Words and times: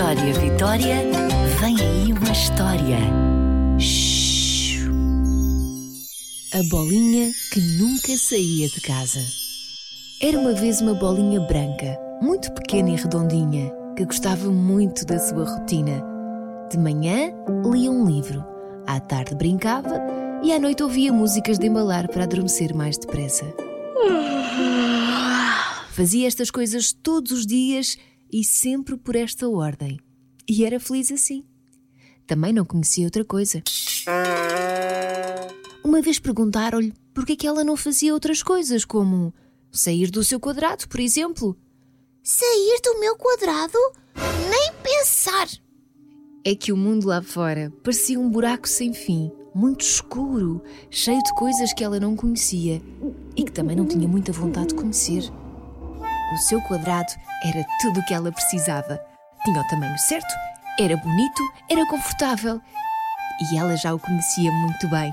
Vitória, 0.00 0.32
Vitória, 0.32 0.96
vem 1.60 1.76
aí 1.78 2.12
uma 2.14 2.32
história. 2.32 2.96
Shhh. 3.78 4.88
A 6.54 6.62
bolinha 6.70 7.30
que 7.52 7.60
nunca 7.60 8.16
saía 8.16 8.66
de 8.70 8.80
casa. 8.80 9.20
Era 10.22 10.38
uma 10.38 10.54
vez 10.54 10.80
uma 10.80 10.94
bolinha 10.94 11.38
branca, 11.40 11.98
muito 12.22 12.50
pequena 12.52 12.88
e 12.88 12.96
redondinha, 12.96 13.70
que 13.94 14.06
gostava 14.06 14.50
muito 14.50 15.04
da 15.04 15.18
sua 15.18 15.44
rotina. 15.44 16.02
De 16.70 16.78
manhã 16.78 17.34
lia 17.70 17.90
um 17.90 18.06
livro, 18.06 18.42
à 18.86 18.98
tarde 19.00 19.34
brincava 19.34 20.00
e 20.42 20.50
à 20.50 20.58
noite 20.58 20.82
ouvia 20.82 21.12
músicas 21.12 21.58
de 21.58 21.66
embalar 21.66 22.08
para 22.08 22.24
adormecer 22.24 22.74
mais 22.74 22.96
depressa. 22.96 23.44
Fazia 25.92 26.26
estas 26.26 26.50
coisas 26.50 26.90
todos 26.90 27.32
os 27.32 27.44
dias 27.44 27.98
e 28.32 28.44
sempre 28.44 28.96
por 28.96 29.16
esta 29.16 29.48
ordem. 29.48 29.98
E 30.48 30.64
era 30.64 30.80
feliz 30.80 31.10
assim. 31.12 31.44
Também 32.26 32.52
não 32.52 32.64
conhecia 32.64 33.04
outra 33.04 33.24
coisa. 33.24 33.62
Uma 35.84 36.00
vez 36.00 36.18
perguntaram-lhe 36.18 36.92
por 37.12 37.26
que 37.26 37.32
é 37.32 37.36
que 37.36 37.46
ela 37.46 37.64
não 37.64 37.76
fazia 37.76 38.14
outras 38.14 38.42
coisas, 38.42 38.84
como 38.84 39.34
sair 39.72 40.10
do 40.10 40.22
seu 40.22 40.38
quadrado, 40.38 40.88
por 40.88 41.00
exemplo. 41.00 41.56
Sair 42.22 42.80
do 42.84 43.00
meu 43.00 43.16
quadrado? 43.16 43.78
Nem 44.48 44.72
pensar! 44.82 45.48
É 46.44 46.54
que 46.54 46.72
o 46.72 46.76
mundo 46.76 47.06
lá 47.06 47.22
fora 47.22 47.72
parecia 47.82 48.18
um 48.18 48.30
buraco 48.30 48.68
sem 48.68 48.92
fim, 48.92 49.30
muito 49.54 49.82
escuro, 49.82 50.62
cheio 50.90 51.22
de 51.22 51.34
coisas 51.34 51.72
que 51.72 51.84
ela 51.84 52.00
não 52.00 52.16
conhecia 52.16 52.80
e 53.36 53.44
que 53.44 53.52
também 53.52 53.76
não 53.76 53.86
tinha 53.86 54.08
muita 54.08 54.32
vontade 54.32 54.68
de 54.68 54.74
conhecer. 54.74 55.30
O 56.32 56.36
seu 56.36 56.60
quadrado 56.62 57.12
era 57.44 57.64
tudo 57.80 58.00
o 58.00 58.04
que 58.04 58.14
ela 58.14 58.30
precisava. 58.30 59.00
Tinha 59.44 59.60
o 59.60 59.68
tamanho 59.68 59.98
certo, 59.98 60.32
era 60.78 60.96
bonito, 60.96 61.42
era 61.68 61.86
confortável 61.86 62.60
e 63.40 63.56
ela 63.56 63.76
já 63.76 63.94
o 63.94 63.98
conhecia 63.98 64.52
muito 64.52 64.88
bem. 64.88 65.12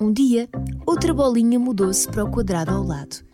Um 0.00 0.12
dia, 0.12 0.48
outra 0.86 1.12
bolinha 1.12 1.58
mudou-se 1.58 2.06
para 2.08 2.24
o 2.24 2.30
quadrado 2.30 2.70
ao 2.70 2.82
lado. 2.82 3.24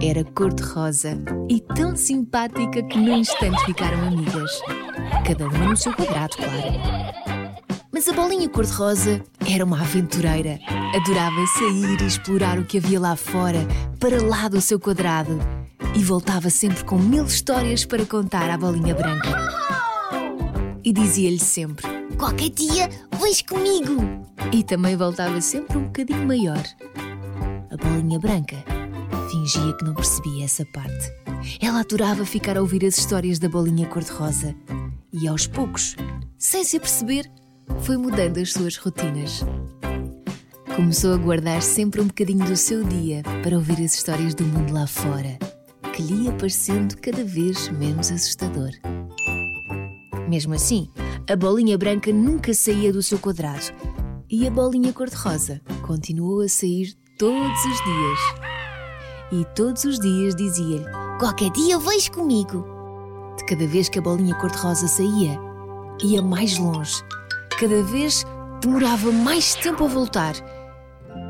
Era 0.00 0.24
cor-de-rosa 0.24 1.18
e 1.48 1.60
tão 1.60 1.96
simpática 1.96 2.82
que 2.84 2.98
no 2.98 3.14
instante 3.14 3.64
ficaram 3.64 4.06
amigas. 4.06 4.60
Cada 5.26 5.48
uma 5.48 5.70
no 5.70 5.76
seu 5.76 5.92
quadrado, 5.92 6.36
claro. 6.36 7.37
Mas 7.98 8.06
a 8.06 8.12
bolinha 8.12 8.48
cor-de-rosa 8.48 9.20
era 9.44 9.64
uma 9.64 9.80
aventureira. 9.80 10.60
Adorava 10.94 11.44
sair 11.58 12.00
e 12.00 12.06
explorar 12.06 12.56
o 12.56 12.64
que 12.64 12.78
havia 12.78 13.00
lá 13.00 13.16
fora, 13.16 13.58
para 13.98 14.22
lá 14.22 14.46
do 14.46 14.60
seu 14.60 14.78
quadrado. 14.78 15.36
E 15.96 16.04
voltava 16.04 16.48
sempre 16.48 16.84
com 16.84 16.96
mil 16.96 17.24
histórias 17.24 17.84
para 17.84 18.06
contar 18.06 18.50
à 18.50 18.56
bolinha 18.56 18.94
branca. 18.94 19.28
E 20.84 20.92
dizia-lhe 20.92 21.40
sempre: 21.40 21.84
Qualquer 22.16 22.50
dia 22.50 22.88
vens 23.20 23.42
comigo! 23.42 23.96
E 24.52 24.62
também 24.62 24.94
voltava 24.94 25.40
sempre 25.40 25.76
um 25.76 25.86
bocadinho 25.86 26.24
maior. 26.24 26.62
A 27.68 27.76
bolinha 27.76 28.20
branca 28.20 28.58
fingia 29.28 29.72
que 29.72 29.84
não 29.84 29.94
percebia 29.94 30.44
essa 30.44 30.64
parte. 30.66 31.12
Ela 31.60 31.80
adorava 31.80 32.24
ficar 32.24 32.56
a 32.56 32.60
ouvir 32.60 32.84
as 32.84 32.96
histórias 32.96 33.40
da 33.40 33.48
bolinha 33.48 33.88
cor-de-rosa. 33.88 34.54
E 35.12 35.26
aos 35.26 35.48
poucos, 35.48 35.96
sem 36.38 36.62
se 36.62 36.76
aperceber, 36.76 37.28
foi 37.80 37.96
mudando 37.96 38.38
as 38.38 38.52
suas 38.52 38.76
rotinas. 38.76 39.44
Começou 40.74 41.12
a 41.14 41.16
guardar 41.16 41.60
sempre 41.60 42.00
um 42.00 42.06
bocadinho 42.06 42.44
do 42.44 42.56
seu 42.56 42.84
dia 42.84 43.22
para 43.42 43.56
ouvir 43.56 43.84
as 43.84 43.94
histórias 43.94 44.34
do 44.34 44.44
mundo 44.44 44.72
lá 44.72 44.86
fora, 44.86 45.38
que 45.92 46.02
lhe 46.02 46.24
ia 46.24 46.32
parecendo 46.32 46.96
cada 46.98 47.24
vez 47.24 47.68
menos 47.70 48.12
assustador. 48.12 48.70
Mesmo 50.28 50.54
assim, 50.54 50.88
a 51.28 51.34
bolinha 51.34 51.76
branca 51.76 52.12
nunca 52.12 52.54
saía 52.54 52.92
do 52.92 53.02
seu 53.02 53.18
quadrado 53.18 53.72
e 54.30 54.46
a 54.46 54.50
bolinha 54.50 54.92
cor-de-rosa 54.92 55.60
continuou 55.86 56.42
a 56.42 56.48
sair 56.48 56.94
todos 57.18 57.64
os 57.64 57.84
dias. 57.84 58.18
E 59.32 59.44
todos 59.54 59.84
os 59.84 59.98
dias 59.98 60.34
dizia-lhe: 60.34 60.84
Qualquer 61.18 61.50
dia 61.50 61.78
vens 61.78 62.08
comigo! 62.08 62.64
De 63.36 63.44
cada 63.46 63.66
vez 63.66 63.88
que 63.88 63.98
a 63.98 64.02
bolinha 64.02 64.34
cor-de-rosa 64.34 64.86
saía, 64.86 65.38
ia 66.02 66.22
mais 66.22 66.58
longe. 66.58 67.02
Cada 67.58 67.82
vez 67.82 68.24
demorava 68.62 69.10
mais 69.10 69.56
tempo 69.56 69.84
a 69.84 69.88
voltar. 69.88 70.34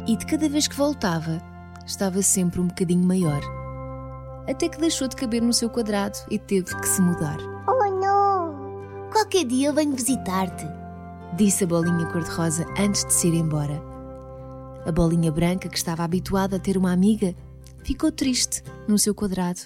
E 0.07 0.15
de 0.15 0.27
cada 0.27 0.47
vez 0.47 0.69
que 0.69 0.77
voltava, 0.77 1.41
estava 1.87 2.21
sempre 2.21 2.61
um 2.61 2.67
bocadinho 2.67 3.03
maior. 3.03 3.41
Até 4.47 4.69
que 4.69 4.79
deixou 4.79 5.09
de 5.09 5.17
caber 5.17 5.41
no 5.41 5.55
seu 5.55 5.71
quadrado 5.71 6.19
e 6.31 6.39
teve 6.39 6.77
que 6.77 6.87
se 6.87 7.01
mudar. 7.01 7.39
Oh 7.67 7.99
não! 7.99 9.11
Qualquer 9.11 9.47
dia 9.47 9.73
venho 9.73 9.97
visitar-te. 9.97 10.67
Disse 11.35 11.65
a 11.65 11.67
bolinha 11.67 12.05
cor-de-rosa 12.13 12.67
antes 12.79 13.07
de 13.07 13.13
se 13.15 13.29
ir 13.29 13.35
embora. 13.35 13.83
A 14.85 14.93
bolinha 14.93 15.33
branca, 15.33 15.67
que 15.67 15.79
estava 15.79 16.05
habituada 16.05 16.57
a 16.57 16.61
ter 16.61 16.77
uma 16.77 16.93
amiga, 16.93 17.35
ficou 17.83 18.13
triste 18.13 18.63
no 18.87 18.99
seu 18.99 19.15
quadrado, 19.15 19.61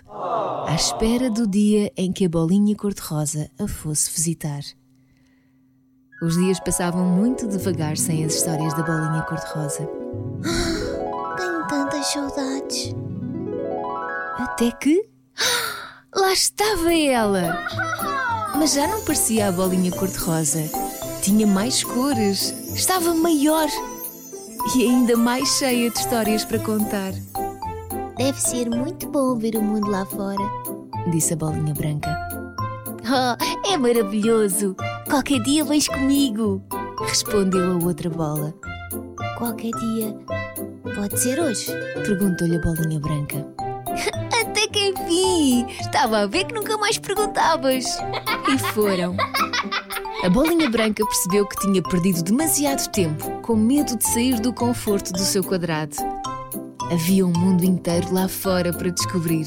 à 0.65 0.75
espera 0.77 1.29
do 1.29 1.45
dia 1.45 1.91
em 1.97 2.13
que 2.13 2.25
a 2.25 2.29
bolinha 2.29 2.77
cor-de-rosa 2.77 3.51
a 3.59 3.67
fosse 3.67 4.13
visitar. 4.13 4.63
Os 6.23 6.37
dias 6.37 6.61
passavam 6.61 7.05
muito 7.05 7.49
devagar 7.49 7.97
sem 7.97 8.25
as 8.25 8.35
histórias 8.37 8.73
da 8.75 8.85
bolinha 8.85 9.23
cor-de-rosa. 9.23 9.89
Tenho 11.37 11.67
tantas 11.67 12.07
saudades. 12.07 12.95
Até 14.39 14.71
que. 14.71 15.05
Lá 16.15 16.33
estava 16.33 16.95
ela! 16.95 17.67
Mas 18.55 18.75
já 18.75 18.87
não 18.87 19.03
parecia 19.03 19.49
a 19.49 19.53
bolinha 19.53 19.91
cor-de-rosa. 19.91 20.61
Tinha 21.23 21.45
mais 21.45 21.83
cores, 21.83 22.53
estava 22.73 23.15
maior 23.15 23.67
e 24.77 24.83
ainda 24.85 25.17
mais 25.17 25.49
cheia 25.59 25.91
de 25.91 25.99
histórias 25.99 26.45
para 26.45 26.61
contar. 26.61 27.13
Deve 28.17 28.41
ser 28.41 28.71
muito 28.71 29.09
bom 29.09 29.37
ver 29.37 29.57
o 29.57 29.63
mundo 29.63 29.91
lá 29.91 30.07
fora. 30.07 30.45
Disse 31.11 31.33
a 31.33 31.37
bolinha 31.37 31.75
branca. 31.75 32.17
Oh, 33.05 33.69
é 33.73 33.77
maravilhoso! 33.77 34.77
Qualquer 35.13 35.41
dia 35.41 35.63
vens 35.63 35.87
comigo! 35.89 36.63
Respondeu 37.03 37.73
a 37.73 37.85
outra 37.85 38.09
bola. 38.09 38.55
Qualquer 39.37 39.71
dia. 39.73 40.17
Pode 40.95 41.21
ser 41.21 41.39
hoje? 41.39 41.67
Perguntou-lhe 42.03 42.57
a 42.57 42.61
bolinha 42.61 42.99
branca. 42.99 43.47
Até 44.41 44.67
que 44.69 44.89
enfim! 44.89 45.67
Estava 45.79 46.21
a 46.21 46.27
ver 46.27 46.47
que 46.47 46.55
nunca 46.55 46.79
mais 46.79 46.97
perguntavas. 46.97 47.85
E 48.49 48.59
foram. 48.73 49.15
A 50.25 50.31
bolinha 50.31 50.71
branca 50.71 51.05
percebeu 51.05 51.47
que 51.47 51.61
tinha 51.61 51.83
perdido 51.83 52.23
demasiado 52.23 52.91
tempo 52.91 53.31
com 53.43 53.55
medo 53.55 53.99
de 53.99 54.09
sair 54.09 54.41
do 54.41 54.53
conforto 54.55 55.13
do 55.13 55.21
seu 55.21 55.45
quadrado. 55.45 55.95
Havia 56.91 57.27
um 57.27 57.33
mundo 57.33 57.65
inteiro 57.65 58.15
lá 58.15 58.29
fora 58.29 58.73
para 58.73 58.91
descobrir 58.91 59.47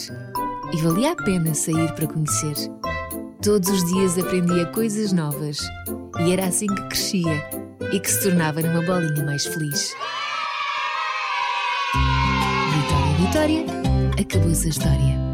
e 0.72 0.78
valia 0.78 1.14
a 1.14 1.16
pena 1.16 1.56
sair 1.56 1.92
para 1.96 2.06
conhecer. 2.06 2.56
Todos 3.46 3.70
os 3.70 3.86
dias 3.86 4.18
aprendia 4.18 4.66
coisas 4.66 5.14
novas 5.14 5.60
e 6.20 6.34
era 6.34 6.48
assim 6.48 6.66
que 6.66 6.88
crescia 6.88 7.48
e 7.94 8.00
que 8.00 8.10
se 8.10 8.24
tornava 8.24 8.60
numa 8.60 8.82
bolinha 8.82 9.24
mais 9.24 9.46
feliz. 9.46 9.94
Vitória, 12.74 13.14
Vitória, 13.20 13.66
acabou-se 14.20 14.66
a 14.66 14.70
história. 14.72 15.25